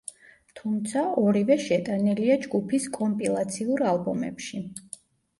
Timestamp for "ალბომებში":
3.91-4.63